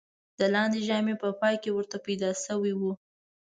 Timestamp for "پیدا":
2.05-2.29